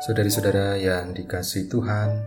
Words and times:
Saudari-saudara 0.00 0.80
yang 0.80 1.12
dikasih 1.12 1.68
Tuhan, 1.68 2.24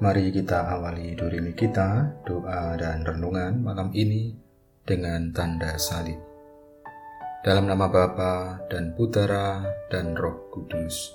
mari 0.00 0.32
kita 0.32 0.72
awali 0.72 1.12
durimi 1.12 1.52
kita, 1.52 2.16
doa 2.24 2.80
dan 2.80 3.04
renungan 3.04 3.60
malam 3.60 3.92
ini 3.92 4.32
dengan 4.88 5.28
tanda 5.28 5.76
salib. 5.76 6.16
Dalam 7.44 7.68
nama 7.68 7.92
Bapa 7.92 8.64
dan 8.72 8.96
Putera 8.96 9.60
dan 9.92 10.16
Roh 10.16 10.48
Kudus. 10.48 11.12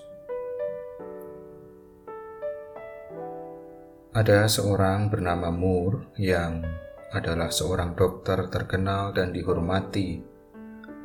Ada 4.13 4.45
seorang 4.45 5.09
bernama 5.09 5.49
Mur 5.49 6.13
yang 6.21 6.69
adalah 7.17 7.49
seorang 7.49 7.97
dokter 7.97 8.45
terkenal 8.53 9.09
dan 9.09 9.33
dihormati. 9.33 10.21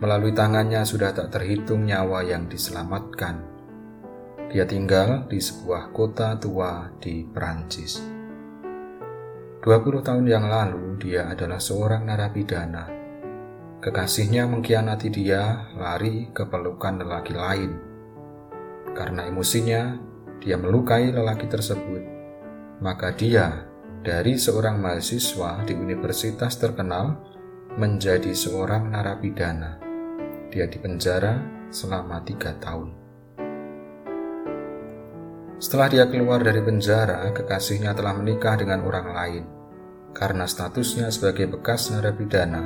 Melalui 0.04 0.36
tangannya 0.36 0.84
sudah 0.84 1.16
tak 1.16 1.32
terhitung 1.32 1.88
nyawa 1.88 2.20
yang 2.20 2.52
diselamatkan 2.52 3.53
dia 4.54 4.62
tinggal 4.62 5.26
di 5.26 5.42
sebuah 5.42 5.90
kota 5.90 6.38
tua 6.38 6.86
di 7.02 7.26
Perancis. 7.26 7.98
20 9.66 9.66
tahun 10.06 10.30
yang 10.30 10.46
lalu 10.46 10.94
dia 11.02 11.26
adalah 11.26 11.58
seorang 11.58 12.06
narapidana. 12.06 12.86
Kekasihnya 13.82 14.46
mengkhianati 14.46 15.10
dia 15.10 15.74
lari 15.74 16.30
ke 16.30 16.46
pelukan 16.46 17.02
lelaki 17.02 17.34
lain. 17.34 17.72
Karena 18.94 19.26
emosinya, 19.26 19.98
dia 20.38 20.54
melukai 20.54 21.10
lelaki 21.10 21.50
tersebut. 21.50 22.06
Maka 22.78 23.10
dia 23.10 23.66
dari 24.06 24.38
seorang 24.38 24.78
mahasiswa 24.78 25.66
di 25.66 25.74
universitas 25.74 26.54
terkenal 26.62 27.18
menjadi 27.74 28.30
seorang 28.30 28.86
narapidana. 28.94 29.82
Dia 30.54 30.70
dipenjara 30.70 31.42
selama 31.74 32.22
tiga 32.22 32.54
tahun. 32.62 33.03
Setelah 35.62 35.86
dia 35.86 36.04
keluar 36.10 36.42
dari 36.42 36.58
penjara, 36.58 37.30
kekasihnya 37.30 37.94
telah 37.94 38.10
menikah 38.18 38.58
dengan 38.58 38.82
orang 38.82 39.08
lain. 39.14 39.44
Karena 40.10 40.50
statusnya 40.50 41.10
sebagai 41.14 41.46
bekas 41.46 41.94
narapidana, 41.94 42.62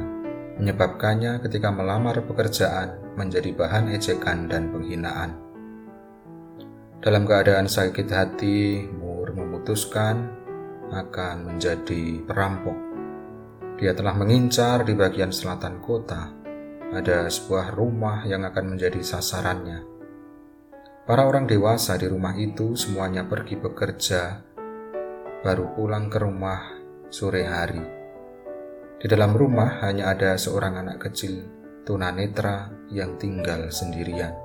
menyebabkannya 0.57 1.41
ketika 1.45 1.69
melamar 1.69 2.25
pekerjaan 2.25 2.97
menjadi 3.17 3.53
bahan 3.53 3.93
ejekan 3.93 4.49
dan 4.49 4.73
penghinaan. 4.73 5.37
Dalam 7.05 7.29
keadaan 7.29 7.69
sakit 7.69 8.09
hati, 8.09 8.89
Mur 8.89 9.37
memutuskan 9.37 10.33
akan 10.89 11.37
menjadi 11.55 12.25
perampok. 12.25 12.77
Dia 13.79 13.93
telah 13.93 14.17
mengincar 14.17 14.83
di 14.83 14.97
bagian 14.97 15.31
selatan 15.31 15.79
kota. 15.85 16.33
Ada 16.89 17.29
sebuah 17.29 17.77
rumah 17.77 18.25
yang 18.25 18.49
akan 18.49 18.75
menjadi 18.75 19.05
sasarannya 19.05 19.98
Para 21.09 21.25
orang 21.25 21.49
dewasa 21.49 21.97
di 21.97 22.05
rumah 22.05 22.37
itu 22.37 22.77
semuanya 22.77 23.25
pergi 23.25 23.57
bekerja, 23.57 24.45
baru 25.41 25.73
pulang 25.73 26.13
ke 26.13 26.21
rumah 26.21 26.61
sore 27.09 27.49
hari. 27.49 27.81
Di 29.01 29.09
dalam 29.09 29.33
rumah 29.33 29.81
hanya 29.89 30.13
ada 30.13 30.37
seorang 30.37 30.77
anak 30.77 31.09
kecil, 31.09 31.49
tunanetra, 31.89 32.69
yang 32.93 33.17
tinggal 33.17 33.73
sendirian. 33.73 34.37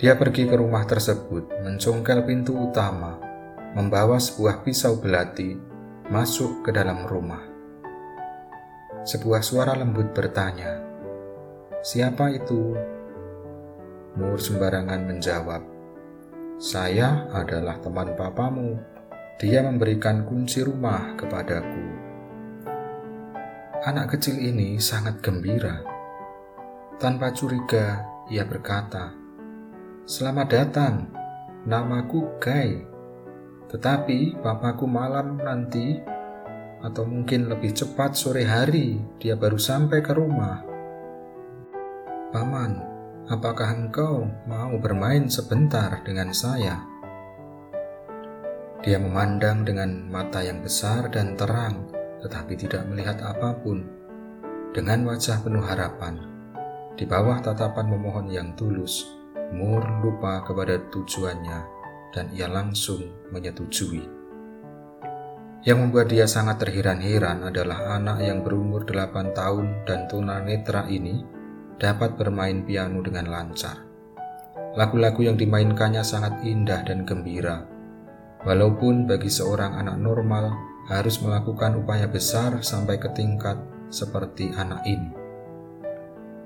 Dia 0.00 0.16
pergi 0.16 0.48
ke 0.48 0.56
rumah 0.56 0.88
tersebut, 0.88 1.60
mencongkel 1.60 2.24
pintu 2.24 2.56
utama, 2.56 3.20
membawa 3.76 4.16
sebuah 4.16 4.64
pisau 4.64 4.96
belati, 4.96 5.60
masuk 6.08 6.64
ke 6.64 6.72
dalam 6.72 7.04
rumah. 7.04 7.44
Sebuah 9.04 9.44
suara 9.44 9.76
lembut 9.76 10.08
bertanya, 10.16 10.80
"Siapa 11.84 12.32
itu?" 12.32 12.96
Mur 14.18 14.34
sembarangan 14.34 15.06
menjawab, 15.06 15.62
"Saya 16.58 17.30
adalah 17.30 17.78
teman 17.78 18.18
papamu. 18.18 18.74
Dia 19.38 19.62
memberikan 19.62 20.26
kunci 20.26 20.66
rumah 20.66 21.14
kepadaku." 21.14 21.86
Anak 23.86 24.18
kecil 24.18 24.42
ini 24.42 24.82
sangat 24.82 25.22
gembira. 25.22 25.86
Tanpa 26.98 27.30
curiga, 27.30 28.02
ia 28.26 28.42
berkata, 28.42 29.14
"Selamat 30.02 30.50
datang, 30.50 31.14
namaku 31.62 32.42
Gai. 32.42 32.74
Tetapi 33.70 34.42
papaku 34.42 34.90
malam 34.90 35.38
nanti 35.38 35.94
atau 36.82 37.06
mungkin 37.06 37.46
lebih 37.46 37.70
cepat 37.70 38.18
sore 38.18 38.42
hari 38.42 38.98
dia 39.22 39.38
baru 39.38 39.58
sampai 39.58 40.02
ke 40.02 40.10
rumah. 40.10 40.62
Paman, 42.34 42.87
apakah 43.28 43.76
engkau 43.76 44.24
mau 44.48 44.72
bermain 44.80 45.28
sebentar 45.28 46.00
dengan 46.00 46.32
saya? 46.32 46.80
Dia 48.80 48.96
memandang 48.96 49.68
dengan 49.68 50.08
mata 50.08 50.40
yang 50.40 50.64
besar 50.64 51.12
dan 51.12 51.36
terang, 51.36 51.92
tetapi 52.24 52.56
tidak 52.56 52.88
melihat 52.88 53.20
apa 53.20 53.52
pun. 53.60 53.84
Dengan 54.72 55.04
wajah 55.08 55.44
penuh 55.44 55.64
harapan, 55.64 56.20
di 56.96 57.04
bawah 57.04 57.40
tatapan 57.44 57.88
memohon 57.88 58.32
yang 58.32 58.56
tulus, 58.56 59.04
Mur 59.48 59.80
lupa 60.04 60.44
kepada 60.44 60.76
tujuannya 60.92 61.60
dan 62.12 62.28
ia 62.36 62.48
langsung 62.48 63.00
menyetujui. 63.32 64.04
Yang 65.64 65.78
membuat 65.84 66.12
dia 66.12 66.28
sangat 66.28 66.60
terheran-heran 66.62 67.48
adalah 67.48 67.96
anak 67.96 68.22
yang 68.22 68.44
berumur 68.44 68.84
8 68.84 69.32
tahun 69.32 69.88
dan 69.88 70.04
tunanetra 70.06 70.86
ini 70.86 71.37
dapat 71.78 72.18
bermain 72.18 72.66
piano 72.66 72.98
dengan 73.00 73.30
lancar. 73.30 73.86
Lagu-lagu 74.74 75.22
yang 75.22 75.38
dimainkannya 75.38 76.02
sangat 76.02 76.42
indah 76.44 76.82
dan 76.84 77.06
gembira. 77.06 77.64
Walaupun 78.42 79.06
bagi 79.06 79.30
seorang 79.30 79.78
anak 79.78 79.98
normal 79.98 80.54
harus 80.90 81.18
melakukan 81.22 81.78
upaya 81.82 82.06
besar 82.06 82.62
sampai 82.62 82.98
ke 82.98 83.10
tingkat 83.14 83.58
seperti 83.90 84.50
anak 84.54 84.84
ini. 84.86 85.10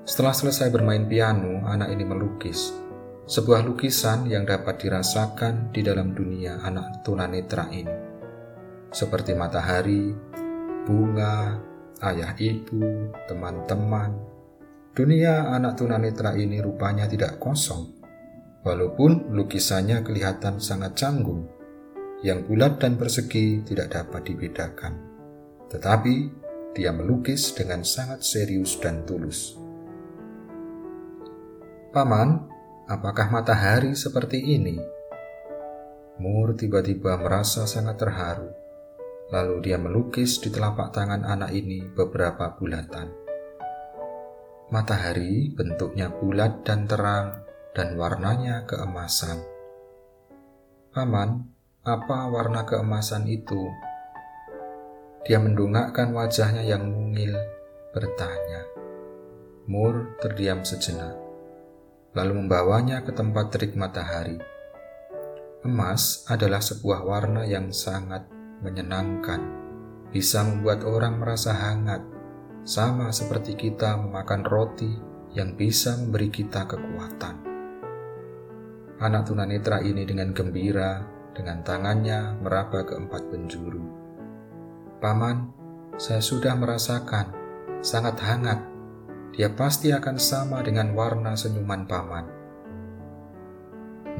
Setelah 0.02 0.34
selesai 0.34 0.68
bermain 0.72 1.06
piano, 1.06 1.62
anak 1.68 1.94
ini 1.94 2.04
melukis. 2.04 2.74
Sebuah 3.22 3.62
lukisan 3.62 4.26
yang 4.26 4.42
dapat 4.42 4.82
dirasakan 4.82 5.70
di 5.70 5.80
dalam 5.80 6.10
dunia 6.10 6.58
anak 6.58 7.06
tunanetra 7.06 7.70
ini. 7.70 7.96
Seperti 8.90 9.32
matahari, 9.38 10.10
bunga, 10.84 11.54
ayah 12.02 12.34
ibu, 12.34 13.14
teman-teman, 13.30 14.31
Dunia 14.92 15.48
anak 15.48 15.80
tunanetra 15.80 16.36
ini 16.36 16.60
rupanya 16.60 17.08
tidak 17.08 17.40
kosong, 17.40 17.96
walaupun 18.60 19.32
lukisannya 19.32 20.04
kelihatan 20.04 20.60
sangat 20.60 21.00
canggung, 21.00 21.48
yang 22.20 22.44
bulat 22.44 22.76
dan 22.76 23.00
persegi 23.00 23.64
tidak 23.64 23.88
dapat 23.88 24.28
dibedakan. 24.28 25.00
Tetapi 25.72 26.16
dia 26.76 26.92
melukis 26.92 27.56
dengan 27.56 27.80
sangat 27.88 28.20
serius 28.20 28.76
dan 28.84 29.08
tulus. 29.08 29.56
Paman, 31.96 32.52
apakah 32.84 33.32
matahari 33.32 33.96
seperti 33.96 34.44
ini? 34.44 34.76
Mur 36.20 36.52
tiba-tiba 36.52 37.16
merasa 37.16 37.64
sangat 37.64 37.96
terharu. 37.96 38.52
Lalu 39.32 39.56
dia 39.64 39.80
melukis 39.80 40.36
di 40.36 40.52
telapak 40.52 40.92
tangan 40.92 41.24
anak 41.24 41.56
ini 41.56 41.80
beberapa 41.96 42.52
bulatan. 42.52 43.21
Matahari 44.72 45.52
bentuknya 45.52 46.08
bulat 46.08 46.64
dan 46.64 46.88
terang 46.88 47.44
dan 47.76 47.92
warnanya 47.92 48.64
keemasan. 48.64 49.44
Paman, 50.96 51.44
apa 51.84 52.32
warna 52.32 52.64
keemasan 52.64 53.28
itu? 53.28 53.68
Dia 55.28 55.44
mendongakkan 55.44 56.16
wajahnya 56.16 56.64
yang 56.64 56.88
mungil, 56.88 57.36
bertanya. 57.92 58.64
Mur 59.68 60.16
terdiam 60.24 60.64
sejenak, 60.64 61.20
lalu 62.16 62.40
membawanya 62.40 63.04
ke 63.04 63.12
tempat 63.12 63.52
terik 63.52 63.76
matahari. 63.76 64.40
Emas 65.68 66.24
adalah 66.32 66.64
sebuah 66.64 67.04
warna 67.04 67.44
yang 67.44 67.76
sangat 67.76 68.24
menyenangkan, 68.64 69.52
bisa 70.08 70.40
membuat 70.48 70.80
orang 70.88 71.20
merasa 71.20 71.52
hangat 71.52 72.11
sama 72.62 73.10
seperti 73.10 73.58
kita 73.58 73.98
memakan 73.98 74.46
roti 74.46 74.90
yang 75.34 75.58
bisa 75.58 75.98
memberi 75.98 76.30
kita 76.30 76.62
kekuatan. 76.70 77.34
Anak 79.02 79.26
tunanetra 79.26 79.82
ini 79.82 80.06
dengan 80.06 80.30
gembira, 80.30 81.02
dengan 81.34 81.66
tangannya 81.66 82.38
meraba 82.38 82.86
ke 82.86 82.94
empat 82.94 83.34
penjuru. 83.34 83.82
Paman, 85.02 85.50
saya 85.98 86.22
sudah 86.22 86.54
merasakan 86.54 87.34
sangat 87.82 88.14
hangat. 88.22 88.62
Dia 89.34 89.50
pasti 89.50 89.90
akan 89.90 90.16
sama 90.22 90.62
dengan 90.62 90.94
warna 90.94 91.34
senyuman 91.34 91.82
paman. 91.90 92.26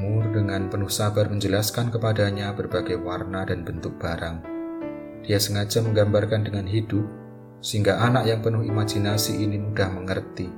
Mur 0.03 0.25
dengan 0.33 0.67
penuh 0.67 0.89
sabar 0.89 1.29
menjelaskan 1.29 1.93
kepadanya 1.93 2.51
berbagai 2.51 2.99
warna 2.99 3.45
dan 3.47 3.63
bentuk 3.63 3.95
barang. 4.01 4.41
Dia 5.23 5.39
sengaja 5.39 5.79
menggambarkan 5.85 6.49
dengan 6.49 6.67
hidup 6.67 7.22
sehingga 7.63 8.03
anak 8.03 8.27
yang 8.27 8.43
penuh 8.43 8.67
imajinasi 8.67 9.39
ini 9.39 9.55
mudah 9.55 9.87
mengerti. 9.87 10.51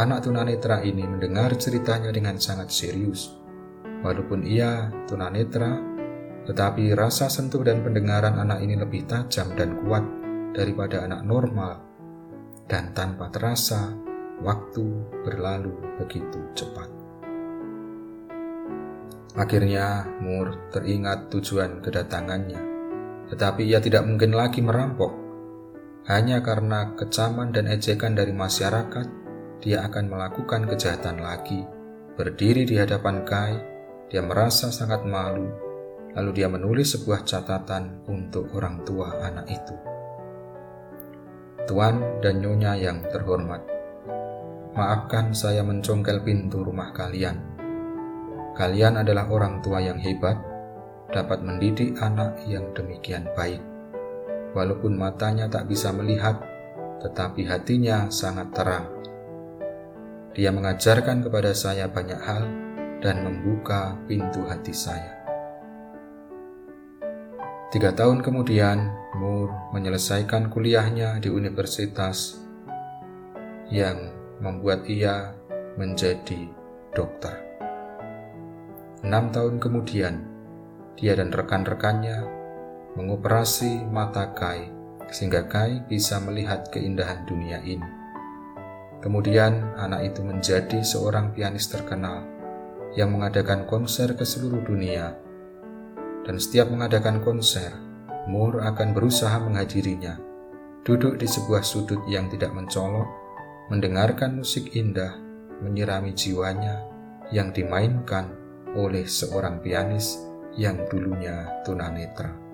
Anak 0.00 0.24
tunanetra 0.24 0.80
ini 0.80 1.04
mendengar 1.04 1.52
ceritanya 1.60 2.08
dengan 2.08 2.40
sangat 2.40 2.72
serius. 2.72 3.36
Walaupun 4.00 4.40
ia 4.48 4.88
tunanetra, 5.04 5.76
tetapi 6.48 6.96
rasa 6.96 7.28
sentuh 7.28 7.60
dan 7.60 7.84
pendengaran 7.84 8.40
anak 8.40 8.64
ini 8.64 8.80
lebih 8.80 9.04
tajam 9.04 9.52
dan 9.52 9.84
kuat 9.84 10.00
daripada 10.56 11.04
anak 11.04 11.28
normal, 11.28 11.84
dan 12.64 12.96
tanpa 12.96 13.28
terasa, 13.28 13.92
waktu 14.40 14.86
berlalu 15.28 15.76
begitu 16.00 16.40
cepat. 16.56 16.88
Akhirnya, 19.36 20.08
Mur 20.24 20.72
teringat 20.72 21.28
tujuan 21.28 21.84
kedatangannya, 21.84 22.62
tetapi 23.28 23.66
ia 23.68 23.82
tidak 23.82 24.08
mungkin 24.08 24.32
lagi 24.32 24.64
merampok. 24.64 25.27
Hanya 26.08 26.40
karena 26.40 26.96
kecaman 26.96 27.52
dan 27.52 27.68
ejekan 27.68 28.16
dari 28.16 28.32
masyarakat, 28.32 29.06
dia 29.60 29.84
akan 29.84 30.08
melakukan 30.08 30.64
kejahatan 30.64 31.20
lagi. 31.20 31.62
Berdiri 32.16 32.64
di 32.64 32.80
hadapan 32.80 33.22
Kai, 33.28 33.54
dia 34.08 34.24
merasa 34.24 34.72
sangat 34.72 35.04
malu, 35.04 35.52
lalu 36.16 36.30
dia 36.32 36.48
menulis 36.48 36.96
sebuah 36.96 37.28
catatan 37.28 38.08
untuk 38.08 38.48
orang 38.56 38.82
tua 38.88 39.20
anak 39.20 39.46
itu. 39.52 39.76
Tuan 41.68 42.24
dan 42.24 42.40
Nyonya 42.40 42.80
yang 42.80 43.04
terhormat, 43.12 43.60
maafkan 44.72 45.36
saya 45.36 45.60
mencongkel 45.60 46.24
pintu 46.24 46.64
rumah 46.64 46.96
kalian 46.96 47.58
Kalian 48.58 48.98
adalah 48.98 49.30
orang 49.30 49.62
tua 49.62 49.78
yang 49.78 50.02
hebat, 50.02 50.34
dapat 51.14 51.46
mendidik 51.46 51.94
anak 52.02 52.42
yang 52.50 52.66
demikian 52.74 53.30
baik. 53.38 53.62
Walaupun 54.56 54.96
matanya 54.96 55.48
tak 55.48 55.68
bisa 55.68 55.92
melihat, 55.92 56.40
tetapi 57.04 57.44
hatinya 57.44 58.08
sangat 58.08 58.48
terang. 58.52 58.86
Dia 60.32 60.54
mengajarkan 60.54 61.26
kepada 61.26 61.50
saya 61.50 61.90
banyak 61.90 62.20
hal 62.22 62.44
dan 63.02 63.26
membuka 63.26 63.98
pintu 64.06 64.46
hati 64.46 64.70
saya. 64.70 65.18
Tiga 67.68 67.92
tahun 67.92 68.24
kemudian, 68.24 68.88
Moore 69.20 69.74
menyelesaikan 69.76 70.48
kuliahnya 70.48 71.20
di 71.20 71.28
universitas 71.28 72.40
yang 73.68 74.08
membuat 74.40 74.88
ia 74.88 75.36
menjadi 75.76 76.48
dokter. 76.96 77.36
Enam 79.04 79.28
tahun 79.28 79.60
kemudian, 79.60 80.24
dia 80.96 81.12
dan 81.12 81.28
rekan-rekannya 81.28 82.37
mengoperasi 82.98 83.86
mata 83.86 84.34
Kai 84.34 84.66
sehingga 85.14 85.46
Kai 85.46 85.86
bisa 85.86 86.18
melihat 86.18 86.66
keindahan 86.74 87.22
dunia 87.24 87.62
ini. 87.62 87.86
Kemudian 88.98 89.78
anak 89.78 90.10
itu 90.10 90.26
menjadi 90.26 90.82
seorang 90.82 91.30
pianis 91.30 91.70
terkenal 91.70 92.26
yang 92.98 93.14
mengadakan 93.14 93.62
konser 93.70 94.18
ke 94.18 94.26
seluruh 94.26 94.66
dunia. 94.66 95.14
Dan 96.26 96.36
setiap 96.42 96.68
mengadakan 96.68 97.22
konser, 97.22 97.70
Moore 98.26 98.66
akan 98.66 98.92
berusaha 98.92 99.38
menghadirinya, 99.40 100.18
duduk 100.84 101.16
di 101.16 101.24
sebuah 101.24 101.64
sudut 101.64 102.04
yang 102.10 102.28
tidak 102.28 102.52
mencolok, 102.52 103.08
mendengarkan 103.72 104.36
musik 104.42 104.76
indah, 104.76 105.16
menyirami 105.64 106.12
jiwanya 106.12 106.84
yang 107.32 107.54
dimainkan 107.54 108.34
oleh 108.76 109.08
seorang 109.08 109.64
pianis 109.64 110.20
yang 110.58 110.84
dulunya 110.92 111.48
tunanetra. 111.64 112.47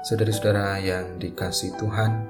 Saudara-saudara 0.00 0.80
yang 0.80 1.20
dikasih 1.20 1.76
Tuhan, 1.76 2.24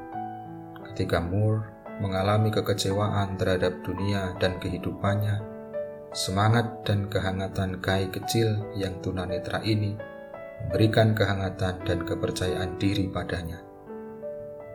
ketika 0.91 1.23
Moore 1.23 1.71
mengalami 2.03 2.51
kekecewaan 2.51 3.39
terhadap 3.39 3.87
dunia 3.87 4.35
dan 4.43 4.59
kehidupannya, 4.59 5.39
semangat 6.11 6.83
dan 6.83 7.07
kehangatan 7.07 7.79
Kai 7.79 8.11
kecil 8.11 8.75
yang 8.75 8.99
tunanetra 8.99 9.63
ini 9.63 9.95
memberikan 10.67 11.15
kehangatan 11.15 11.79
dan 11.87 12.03
kepercayaan 12.03 12.75
diri 12.83 13.07
padanya. 13.07 13.63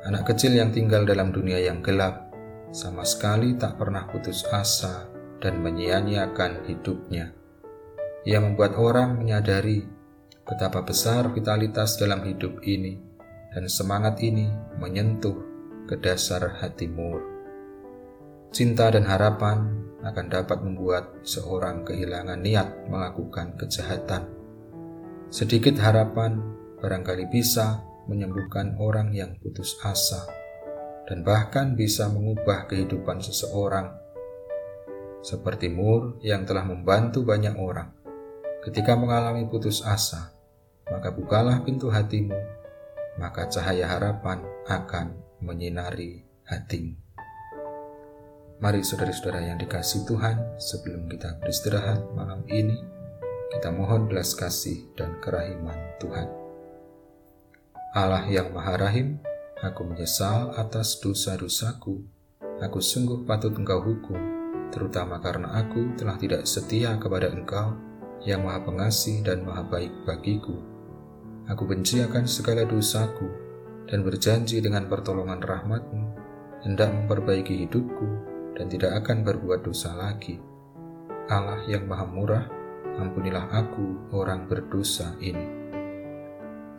Anak 0.07 0.31
kecil 0.31 0.55
yang 0.55 0.71
tinggal 0.71 1.03
dalam 1.03 1.35
dunia 1.35 1.59
yang 1.59 1.83
gelap 1.83 2.31
sama 2.71 3.03
sekali 3.03 3.59
tak 3.59 3.75
pernah 3.75 4.07
putus 4.07 4.47
asa 4.55 5.11
dan 5.43 5.59
menyia-nyiakan 5.59 6.63
hidupnya. 6.63 7.35
Ia 8.23 8.39
membuat 8.39 8.79
orang 8.79 9.19
menyadari 9.19 9.83
betapa 10.45 10.85
besar 10.85 11.33
vitalitas 11.33 11.97
dalam 11.97 12.21
hidup 12.21 12.61
ini, 12.61 13.01
dan 13.49 13.65
semangat 13.65 14.21
ini 14.21 14.45
menyentuh 14.77 15.33
ke 15.89 15.97
dasar 15.97 16.61
hati 16.61 16.85
Mur. 16.85 17.21
Cinta 18.53 18.93
dan 18.93 19.09
harapan 19.09 19.73
akan 20.05 20.25
dapat 20.29 20.61
membuat 20.61 21.25
seorang 21.25 21.81
kehilangan 21.81 22.39
niat 22.39 22.87
melakukan 22.87 23.57
kejahatan. 23.57 24.29
Sedikit 25.33 25.81
harapan 25.81 26.39
barangkali 26.77 27.25
bisa 27.33 27.81
menyembuhkan 28.05 28.77
orang 28.77 29.09
yang 29.17 29.33
putus 29.41 29.81
asa, 29.81 30.29
dan 31.09 31.25
bahkan 31.25 31.73
bisa 31.73 32.05
mengubah 32.05 32.69
kehidupan 32.69 33.17
seseorang 33.17 33.89
seperti 35.25 35.73
Mur 35.73 36.21
yang 36.21 36.45
telah 36.45 36.61
membantu 36.61 37.25
banyak 37.25 37.57
orang. 37.57 37.89
Ketika 38.61 38.93
mengalami 38.93 39.49
putus 39.49 39.81
asa, 39.81 40.34
maka 40.91 41.09
bukalah 41.13 41.61
pintu 41.65 41.89
hatimu, 41.89 42.35
maka 43.17 43.47
cahaya 43.49 43.89
harapan 43.89 44.43
akan 44.69 45.17
menyinari 45.41 46.25
hatimu. 46.45 46.97
Mari 48.61 48.81
saudara-saudara 48.81 49.43
yang 49.43 49.59
dikasih 49.59 50.07
Tuhan, 50.07 50.55
sebelum 50.55 51.11
kita 51.11 51.37
beristirahat 51.43 52.01
malam 52.15 52.41
ini, 52.47 52.79
kita 53.51 53.69
mohon 53.69 54.07
belas 54.07 54.31
kasih 54.31 54.95
dan 54.95 55.19
kerahiman 55.19 55.75
Tuhan. 55.99 56.27
Allah 57.95 58.23
yang 58.27 58.51
Maha 58.51 58.79
Rahim, 58.79 59.19
aku 59.59 59.83
menyesal 59.83 60.55
atas 60.55 60.99
dosa-dosaku. 61.03 62.03
Aku 62.63 62.79
sungguh 62.79 63.27
patut 63.27 63.51
engkau 63.51 63.83
hukum 63.83 64.35
terutama 64.75 65.23
karena 65.23 65.55
aku 65.55 65.95
telah 65.95 66.19
tidak 66.19 66.43
setia 66.43 66.99
kepada 66.99 67.31
Engkau 67.31 67.79
yang 68.27 68.43
Maha 68.43 68.59
Pengasih 68.67 69.23
dan 69.23 69.47
Maha 69.47 69.63
Baik 69.63 69.93
bagiku. 70.03 70.74
Aku 71.45 71.69
benci 71.69 72.01
akan 72.01 72.25
segala 72.25 72.65
dosaku 72.65 73.29
dan 73.85 74.01
berjanji 74.01 74.57
dengan 74.65 74.89
pertolongan 74.89 75.37
rahmatmu 75.45 76.03
hendak 76.65 76.89
memperbaiki 76.89 77.69
hidupku 77.69 78.07
dan 78.57 78.65
tidak 78.65 79.05
akan 79.05 79.21
berbuat 79.21 79.61
dosa 79.61 79.93
lagi. 79.93 80.41
Allah 81.29 81.61
yang 81.69 81.85
Maha 81.85 82.09
Murah, 82.09 82.45
ampunilah 82.97 83.53
aku 83.53 84.09
orang 84.17 84.49
berdosa 84.49 85.13
ini. 85.21 85.45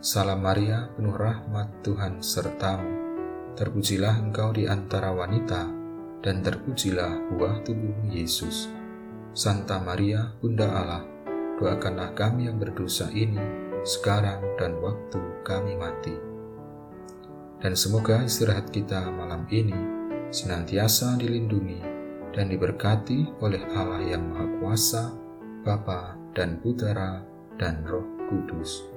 Salam 0.03 0.43
Maria, 0.43 0.91
penuh 0.91 1.15
rahmat 1.15 1.87
Tuhan 1.87 2.19
sertamu. 2.19 2.91
Terpujilah 3.55 4.19
engkau 4.19 4.51
di 4.51 4.67
antara 4.67 5.15
wanita, 5.15 5.63
dan 6.19 6.43
terpujilah 6.43 7.31
buah 7.31 7.63
tubuh 7.63 8.03
Yesus. 8.11 8.67
Santa 9.31 9.79
Maria, 9.79 10.27
Bunda 10.43 10.67
Allah, 10.67 11.03
doakanlah 11.55 12.11
kami 12.11 12.51
yang 12.51 12.59
berdosa 12.59 13.07
ini 13.15 13.66
sekarang 13.85 14.41
dan 14.57 14.79
waktu 14.81 15.21
kami 15.45 15.77
mati. 15.77 16.17
Dan 17.61 17.73
semoga 17.73 18.25
istirahat 18.25 18.69
kita 18.69 19.09
malam 19.13 19.45
ini 19.49 19.77
senantiasa 20.33 21.17
dilindungi 21.17 21.81
dan 22.33 22.49
diberkati 22.49 23.41
oleh 23.41 23.61
Allah 23.73 24.01
yang 24.05 24.29
Maha 24.29 24.47
Kuasa, 24.61 25.03
Bapa 25.65 26.17
dan 26.37 26.61
Putera 26.61 27.21
dan 27.57 27.81
Roh 27.85 28.05
Kudus 28.29 28.96